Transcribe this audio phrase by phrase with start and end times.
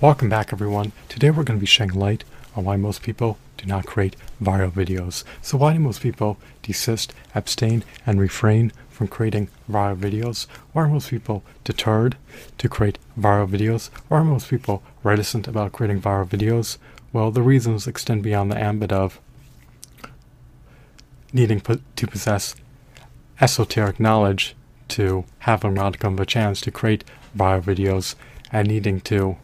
[0.00, 0.90] Welcome back, everyone.
[1.08, 2.24] Today we're going to be shedding light
[2.56, 5.22] on why most people do not create viral videos.
[5.40, 10.48] So, why do most people desist, abstain, and refrain from creating viral videos?
[10.72, 12.16] Why are most people deterred
[12.58, 13.88] to create viral videos?
[14.08, 16.76] Why are most people reticent about creating viral videos?
[17.12, 19.20] Well, the reasons extend beyond the ambit of
[21.32, 22.56] needing to possess
[23.40, 24.56] esoteric knowledge
[24.88, 27.04] to have a modicum of a chance to create
[27.36, 28.16] viral videos
[28.50, 29.36] and needing to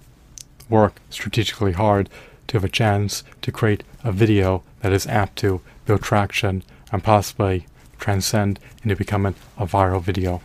[0.70, 2.08] work strategically hard
[2.46, 7.04] to have a chance to create a video that is apt to build traction and
[7.04, 7.66] possibly
[7.98, 10.40] transcend into becoming a viral video.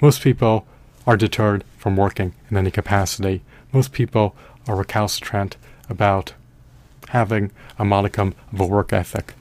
[0.00, 0.66] Most people
[1.06, 3.42] are deterred from working in any capacity.
[3.72, 4.36] Most people
[4.68, 5.56] are recalcitrant
[5.88, 6.34] about
[7.08, 9.34] having a modicum of a work ethic.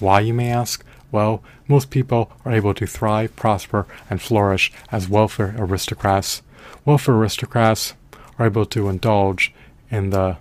[0.00, 0.84] Why, you may ask?
[1.12, 6.42] Well, most people are able to thrive, prosper, and flourish as welfare aristocrats.
[6.84, 7.94] Welfare aristocrats
[8.38, 9.52] are able to indulge
[9.90, 10.36] in the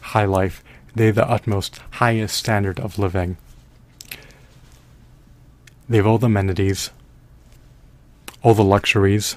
[0.00, 0.62] high life,
[0.94, 3.36] they the utmost highest standard of living.
[5.88, 6.90] They have all the amenities,
[8.42, 9.36] all the luxuries,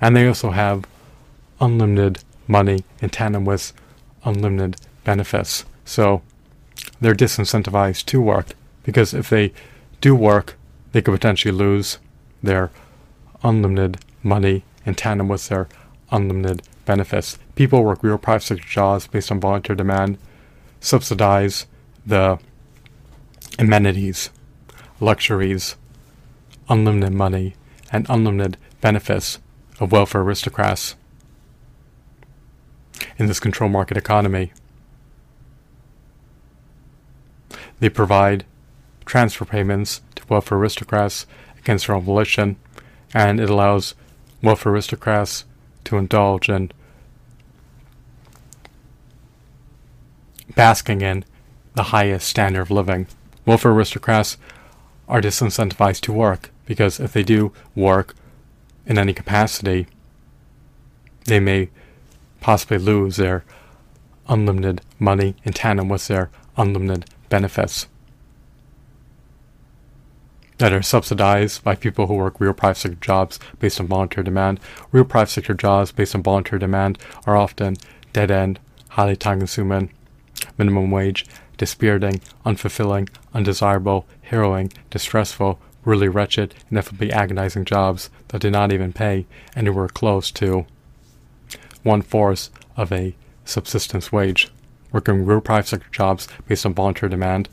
[0.00, 0.84] and they also have
[1.60, 3.72] unlimited money in tandem with
[4.24, 5.64] unlimited benefits.
[5.84, 6.22] So
[7.00, 8.48] they're disincentivized to work
[8.82, 9.52] because if they
[10.00, 10.56] do work,
[10.92, 11.98] they could potentially lose
[12.42, 12.70] their
[13.42, 15.68] unlimited money in tandem with their
[16.10, 17.38] unlimited benefits.
[17.54, 20.18] People work real private sector jobs based on volunteer demand,
[20.80, 21.66] subsidize
[22.06, 22.38] the
[23.58, 24.30] amenities,
[24.98, 25.76] luxuries,
[26.68, 27.54] unlimited money,
[27.92, 29.38] and unlimited benefits
[29.78, 30.94] of welfare aristocrats
[33.18, 34.52] in this control market economy.
[37.80, 38.44] They provide
[39.04, 41.26] transfer payments to welfare aristocrats
[41.58, 42.56] against their own volition,
[43.12, 43.94] and it allows
[44.42, 45.44] welfare aristocrats
[45.84, 46.72] to indulge in
[50.54, 51.24] basking in
[51.74, 53.06] the highest standard of living.
[53.46, 54.36] Welfare aristocrats
[55.08, 58.14] are disincentivized to work because if they do work
[58.86, 59.86] in any capacity,
[61.24, 61.70] they may
[62.40, 63.44] possibly lose their
[64.28, 67.86] unlimited money in tandem with their unlimited benefits
[70.60, 74.60] that are subsidized by people who work real private sector jobs based on volunteer demand.
[74.92, 77.76] Real private sector jobs based on volunteer demand are often
[78.12, 78.60] dead end,
[78.90, 79.90] highly time consuming,
[80.58, 81.24] minimum wage,
[81.56, 89.24] dispiriting, unfulfilling, undesirable, harrowing, distressful, really wretched, ineffably agonizing jobs that do not even pay
[89.56, 90.66] anywhere close to
[91.82, 93.16] one fourth of a
[93.46, 94.48] subsistence wage.
[94.92, 97.48] Working real private sector jobs based on volunteer demand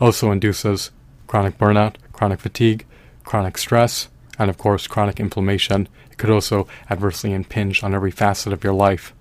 [0.00, 0.90] also induces
[1.26, 2.86] chronic burnout, chronic fatigue,
[3.24, 4.08] chronic stress,
[4.38, 5.88] and of course, chronic inflammation.
[6.10, 9.12] It could also adversely impinge on every facet of your life,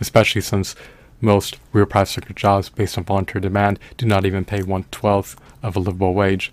[0.00, 0.76] especially since
[1.20, 5.40] most real private sector jobs based on volunteer demand do not even pay one twelfth
[5.62, 6.52] of a livable wage.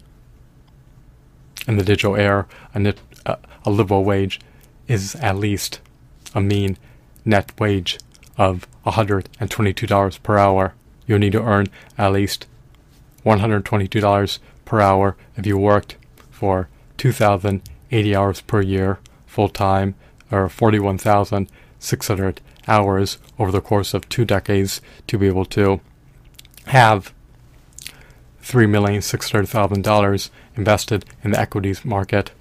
[1.67, 2.93] In the digital era, a,
[3.25, 4.39] uh, a livable wage
[4.87, 5.81] is at least
[6.33, 6.77] a mean
[7.25, 7.99] net wage
[8.37, 10.73] of $122 per hour.
[11.07, 11.67] You'll need to earn
[11.97, 12.47] at least
[13.25, 15.95] $122 per hour if you worked
[16.31, 19.95] for 2,080 hours per year full time
[20.31, 25.81] or 41,600 hours over the course of two decades to be able to
[26.67, 27.13] have
[28.41, 32.31] $3,600,000 invested in the equities market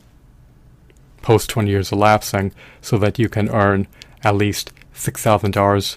[1.22, 3.87] post 20 years elapsing so that you can earn
[4.25, 5.97] at least $6,000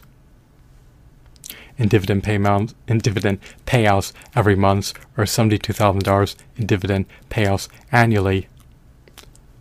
[1.77, 7.67] in dividend payments in dividend payouts every month or seventy-two thousand dollars in dividend payouts
[7.91, 8.47] annually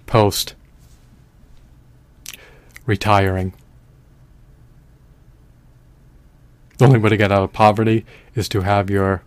[0.06, 0.54] post
[2.86, 3.54] retiring.
[6.78, 8.04] The only way to get out of poverty
[8.34, 9.22] is to have your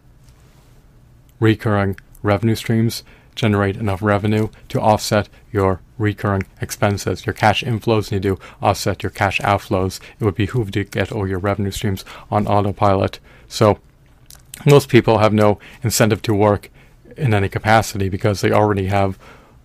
[1.39, 3.03] recurring revenue streams
[3.35, 7.25] generate enough revenue to offset your recurring expenses.
[7.25, 9.99] Your cash inflows need to offset your cash outflows.
[10.19, 13.19] It would behoove to get all your revenue streams on autopilot.
[13.47, 13.79] So
[14.65, 16.69] most people have no incentive to work
[17.15, 19.17] in any capacity because they already have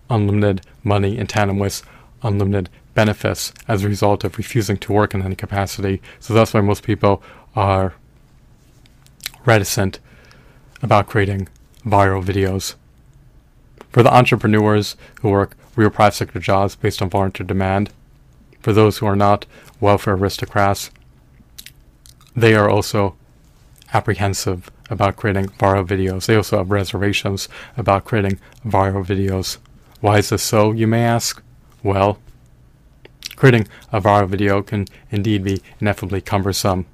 [0.09, 1.83] unlimited money in tandem with
[2.21, 6.01] unlimited benefits as a result of refusing to work in any capacity.
[6.19, 7.23] So that's why most people
[7.55, 7.93] are
[9.45, 9.99] reticent
[10.81, 11.47] about creating
[11.85, 12.75] viral videos.
[13.93, 17.91] For the entrepreneurs who work real private sector jobs based on volunteer demand,
[18.59, 19.45] for those who are not
[19.79, 20.91] welfare aristocrats,
[22.35, 23.15] they are also
[23.93, 26.25] apprehensive about creating viral videos.
[26.25, 27.47] They also have reservations
[27.77, 29.59] about creating viral videos.
[30.01, 31.41] Why is this so, you may ask?
[31.83, 32.19] Well,
[33.35, 36.85] Creating a viral video can indeed be ineffably cumbersome.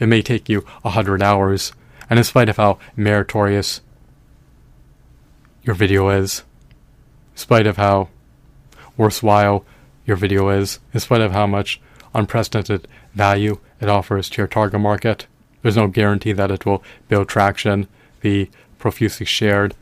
[0.00, 1.72] It may take you a hundred hours,
[2.10, 3.80] and in spite of how meritorious
[5.62, 6.42] your video is,
[7.32, 8.08] in spite of how
[8.96, 9.64] worthwhile
[10.04, 11.80] your video is, in spite of how much
[12.14, 15.26] unprecedented value it offers to your target market,
[15.62, 17.86] there's no guarantee that it will build traction,
[18.20, 19.74] be profusely shared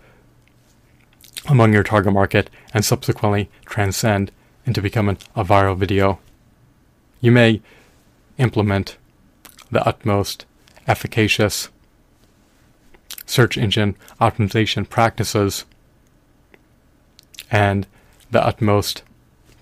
[1.49, 4.31] among your target market, and subsequently transcend
[4.67, 6.19] into becoming a viral video.
[7.21, 7.63] You may
[8.37, 8.99] implement
[9.71, 10.45] the utmost
[10.87, 11.71] efficacious
[13.25, 15.65] search engine optimization practices
[17.51, 17.87] and
[18.31, 19.03] the utmost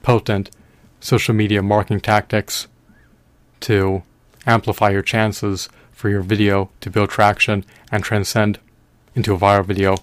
[0.03, 0.51] potent
[1.01, 2.67] social media marketing tactics
[3.61, 4.03] to
[4.47, 8.59] amplify your chances for your video to build traction and transcend
[9.15, 9.97] into a viral video.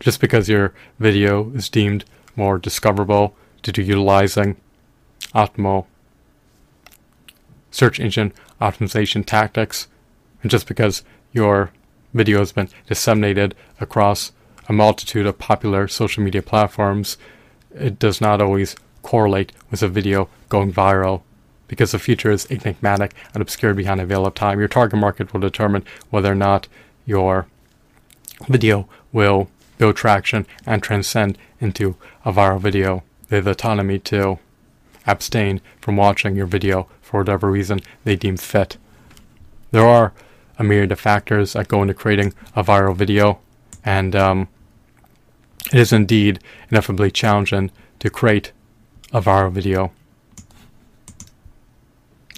[0.00, 2.04] Just because your video is deemed
[2.36, 4.56] more discoverable due to utilizing
[5.34, 5.86] optimal
[7.70, 9.88] search engine optimization tactics,
[10.42, 11.02] and just because
[11.32, 11.70] your
[12.14, 14.32] video has been disseminated across
[14.68, 17.16] a multitude of popular social media platforms,
[17.74, 21.22] it does not always correlate with a video going viral
[21.68, 24.58] because the future is enigmatic and obscured behind a veil of time.
[24.58, 26.68] Your target market will determine whether or not
[27.04, 27.46] your
[28.48, 29.48] video will
[29.78, 33.02] build traction and transcend into a viral video.
[33.28, 34.38] They have the autonomy to
[35.06, 38.76] abstain from watching your video for whatever reason they deem fit.
[39.70, 40.12] There are
[40.58, 43.40] a myriad of factors that go into creating a viral video,
[43.84, 44.48] and um,
[45.72, 46.40] it is indeed
[46.70, 48.52] ineffably challenging to create
[49.12, 49.92] a viral video.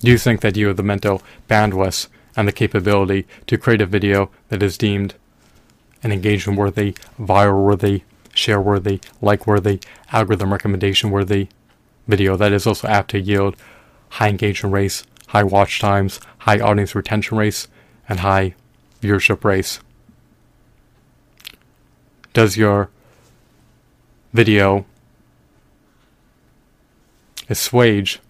[0.00, 3.86] Do you think that you have the mental bandwidth and the capability to create a
[3.86, 5.14] video that is deemed
[6.02, 9.80] an engagement worthy, viral worthy, share worthy, like worthy,
[10.12, 11.48] algorithm recommendation worthy
[12.06, 13.56] video that is also apt to yield
[14.10, 17.68] high engagement rates, high watch times, high audience retention rates,
[18.08, 18.54] and high
[19.02, 19.80] viewership rates?
[22.32, 22.88] Does your
[24.32, 24.84] video
[27.48, 28.20] assuage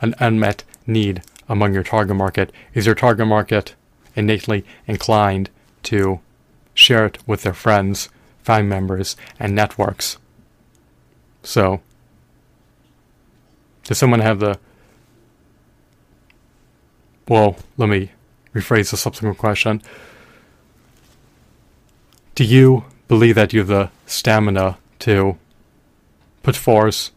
[0.00, 2.52] an unmet need among your target market?
[2.72, 3.74] Is your target market
[4.14, 5.50] innately inclined
[5.84, 6.20] to
[6.74, 8.08] share it with their friends,
[8.42, 10.18] family members, and networks?
[11.42, 11.80] So,
[13.84, 14.58] does someone have the.
[17.28, 18.12] Well, let me
[18.54, 19.82] rephrase the subsequent question.
[22.34, 25.36] Do you believe that you have the stamina to
[26.42, 27.10] put forth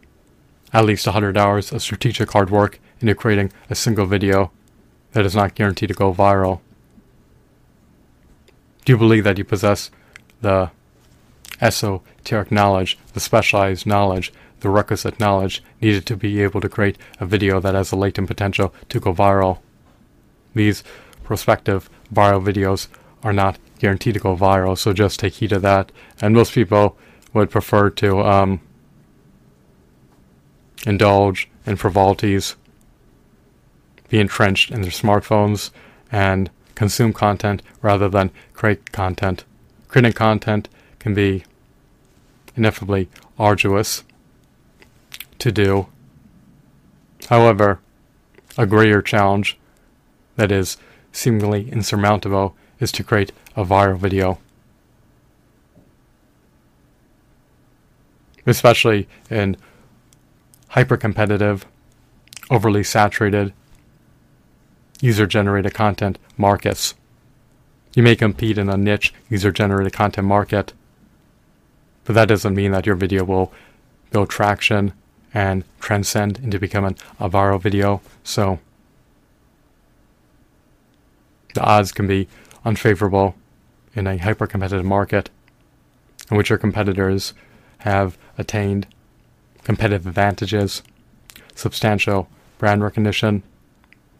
[0.73, 4.51] at least 100 hours of strategic hard work into creating a single video
[5.13, 6.59] that is not guaranteed to go viral?
[8.85, 9.91] Do you believe that you possess
[10.41, 10.71] the
[11.59, 17.25] esoteric knowledge, the specialized knowledge, the requisite knowledge needed to be able to create a
[17.25, 19.59] video that has a latent potential to go viral?
[20.53, 20.83] These
[21.23, 22.87] prospective viral videos
[23.23, 25.91] are not guaranteed to go viral, so just take heed of that.
[26.21, 26.97] And most people
[27.33, 28.61] would prefer to um,
[30.85, 32.55] indulge in frivolities,
[34.09, 35.71] be entrenched in their smartphones,
[36.11, 39.43] and consume content rather than create content.
[39.87, 40.69] Creating content
[40.99, 41.43] can be
[42.55, 44.03] ineffably arduous
[45.39, 45.87] to do.
[47.29, 47.79] However,
[48.57, 49.57] a greater challenge
[50.35, 50.77] that is
[51.11, 54.39] seemingly insurmountable is to create a viral video.
[58.45, 59.57] Especially in
[60.69, 61.65] hyper competitive,
[62.49, 63.53] overly saturated,
[65.01, 66.95] user generated content markets.
[67.93, 70.73] You may compete in a niche user generated content market,
[72.05, 73.51] but that doesn't mean that your video will
[74.11, 74.93] build traction
[75.33, 78.01] and transcend into becoming a viral video.
[78.23, 78.59] So
[81.53, 82.27] the odds can be
[82.65, 83.35] unfavorable
[83.93, 85.29] in a hyper competitive market
[86.29, 87.33] in which your competitors
[87.79, 88.87] have attained
[89.63, 90.83] competitive advantages,
[91.55, 93.43] substantial brand recognition,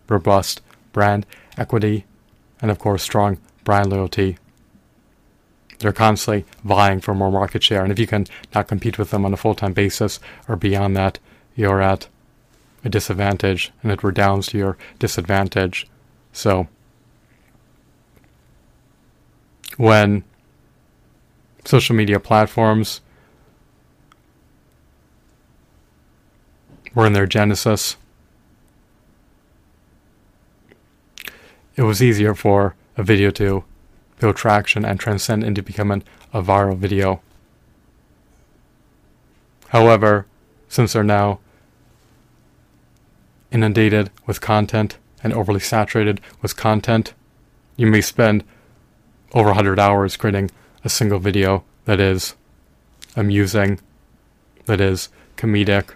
[0.07, 0.61] robust
[0.93, 1.25] brand
[1.57, 2.05] equity,
[2.61, 4.37] and of course, strong brand loyalty.
[5.79, 9.25] They're constantly vying for more market share, and if you can not compete with them
[9.25, 11.19] on a full time basis or beyond that,
[11.55, 12.07] you're at
[12.83, 15.87] a disadvantage, and it redounds to your disadvantage.
[16.31, 16.67] So,
[19.77, 20.23] when
[21.65, 23.01] social media platforms
[26.93, 27.95] were in their genesis.
[31.75, 33.63] It was easier for a video to
[34.19, 36.03] build traction and transcend into becoming
[36.33, 37.21] a viral video.
[39.69, 40.25] However,
[40.67, 41.39] since they're now
[43.51, 47.13] inundated with content and overly saturated with content,
[47.75, 48.43] you may spend
[49.33, 50.51] over 100 hours creating
[50.83, 52.35] a single video that is
[53.15, 53.79] amusing,
[54.65, 55.95] that is comedic,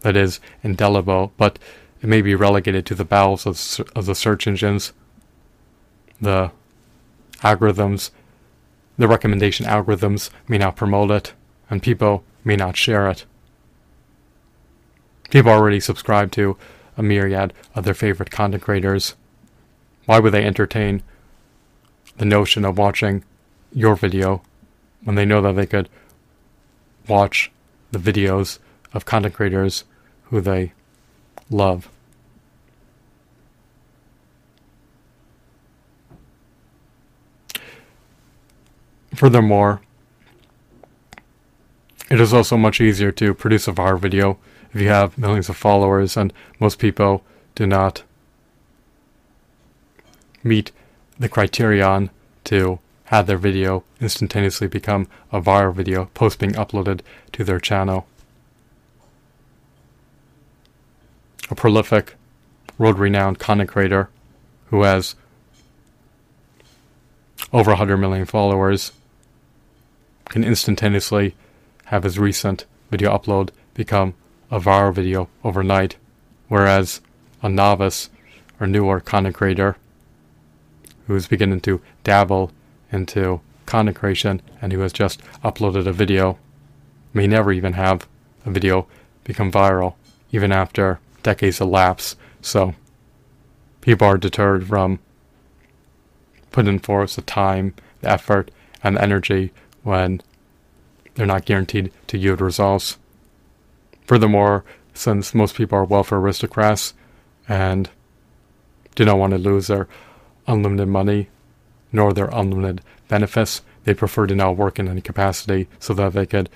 [0.00, 1.58] that is indelible, but
[2.02, 4.92] it may be relegated to the bowels of, of the search engines,
[6.20, 6.50] the
[7.38, 8.10] algorithms,
[8.96, 11.32] the recommendation algorithms may not promote it,
[11.68, 13.24] and people may not share it.
[15.30, 16.56] People already subscribe to
[16.96, 19.16] a myriad of their favorite content creators.
[20.06, 21.02] Why would they entertain
[22.16, 23.24] the notion of watching
[23.72, 24.42] your video
[25.02, 25.88] when they know that they could
[27.08, 27.50] watch
[27.92, 28.58] the videos
[28.92, 29.84] of content creators
[30.24, 30.72] who they
[31.50, 31.88] love?
[39.14, 39.80] Furthermore,
[42.10, 44.38] it is also much easier to produce a viral video
[44.72, 47.22] if you have millions of followers, and most people
[47.54, 48.02] do not
[50.42, 50.72] meet
[51.18, 52.10] the criterion
[52.44, 57.00] to have their video instantaneously become a viral video post being uploaded
[57.32, 58.06] to their channel.
[61.50, 62.14] A prolific,
[62.78, 64.08] world renowned content creator
[64.66, 65.14] who has
[67.52, 68.92] over 100 million followers
[70.28, 71.34] can instantaneously
[71.86, 74.14] have his recent video upload become
[74.50, 75.96] a viral video overnight,
[76.48, 77.00] whereas
[77.42, 78.08] a novice
[78.58, 79.76] or newer content creator
[81.06, 82.50] who is beginning to dabble
[82.90, 86.38] into content creation and who has just uploaded a video
[87.12, 88.06] may never even have
[88.44, 88.86] a video
[89.24, 89.94] become viral,
[90.32, 92.16] even after decades elapse.
[92.42, 92.74] So
[93.80, 94.98] people are deterred from
[96.52, 98.50] putting forth the time, the effort,
[98.82, 100.20] and the energy when
[101.14, 102.98] they're not guaranteed to yield results.
[104.06, 106.94] Furthermore, since most people are welfare aristocrats
[107.48, 107.90] and
[108.94, 109.88] do not want to lose their
[110.46, 111.28] unlimited money
[111.92, 116.26] nor their unlimited benefits, they prefer to not work in any capacity so that they
[116.26, 116.48] could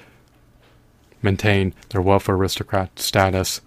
[1.23, 3.61] maintain their welfare aristocrat status.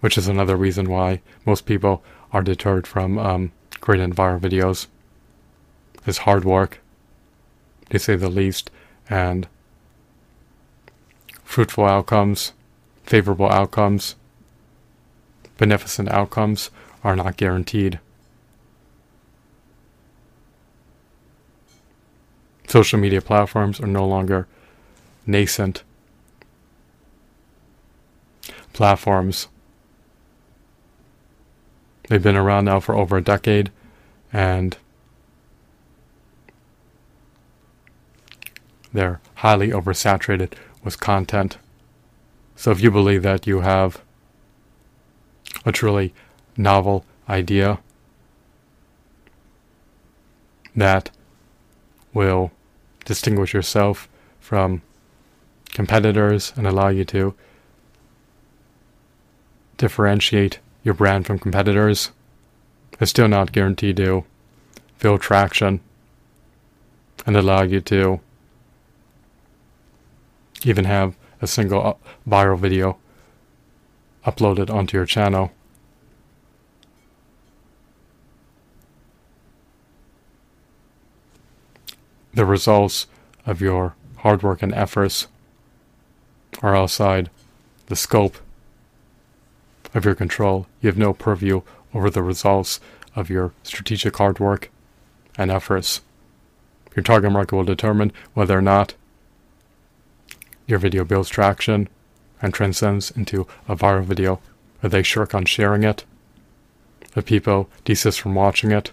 [0.00, 2.02] Which is another reason why most people
[2.32, 4.86] are deterred from um, viral videos.
[6.06, 6.80] It's hard work,
[7.90, 8.70] to say the least,
[9.08, 9.46] and
[11.42, 12.52] fruitful outcomes,
[13.04, 14.16] favorable outcomes,
[15.56, 16.70] beneficent outcomes
[17.02, 18.00] are not guaranteed.
[22.74, 24.48] Social media platforms are no longer
[25.26, 25.84] nascent
[28.72, 29.46] platforms.
[32.08, 33.70] They've been around now for over a decade
[34.32, 34.76] and
[38.92, 41.58] they're highly oversaturated with content.
[42.56, 44.02] So if you believe that you have
[45.64, 46.12] a truly
[46.56, 47.78] novel idea
[50.74, 51.12] that
[52.12, 52.50] will
[53.04, 54.08] distinguish yourself
[54.40, 54.82] from
[55.72, 57.34] competitors and allow you to
[59.76, 62.10] differentiate your brand from competitors,
[63.00, 64.24] is still not guaranteed to
[65.00, 65.80] build traction
[67.26, 68.20] and allow you to
[70.64, 71.94] even have a single uh,
[72.28, 72.96] viral video
[74.26, 75.52] uploaded onto your channel.
[82.34, 83.06] The results
[83.46, 85.28] of your hard work and efforts
[86.62, 87.30] are outside
[87.86, 88.38] the scope
[89.94, 90.66] of your control.
[90.80, 91.62] You have no purview
[91.94, 92.80] over the results
[93.14, 94.70] of your strategic hard work
[95.38, 96.00] and efforts.
[96.96, 98.94] Your target market will determine whether or not
[100.66, 101.88] your video builds traction
[102.42, 104.40] and transcends into a viral video,
[104.82, 106.04] or they shirk on sharing it,
[107.14, 108.90] if people desist from watching it,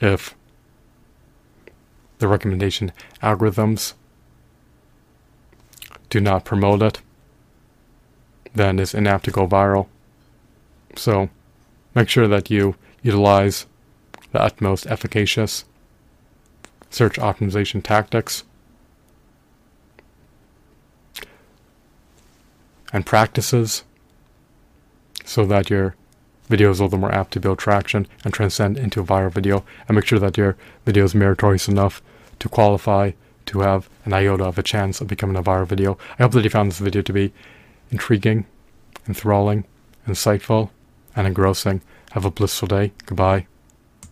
[0.00, 0.34] if
[2.20, 3.94] the recommendation algorithms.
[6.08, 7.00] Do not promote it,
[8.54, 9.88] then it's inapt to go viral.
[10.96, 11.30] So
[11.94, 13.66] make sure that you utilize
[14.32, 15.64] the utmost efficacious
[16.90, 18.44] search optimization tactics.
[22.92, 23.84] And practices
[25.24, 25.94] so that your
[26.50, 29.64] video is a little more apt to build traction and transcend into a viral video
[29.86, 32.02] and make sure that your video is meritorious enough
[32.40, 33.12] to qualify
[33.46, 35.96] to have an iota of a chance of becoming a viral video.
[36.18, 37.32] I hope that you found this video to be
[37.90, 38.46] intriguing,
[39.06, 39.64] enthralling,
[40.06, 40.70] insightful,
[41.14, 41.82] and engrossing.
[42.12, 42.92] Have a blissful day.
[43.06, 43.46] Goodbye.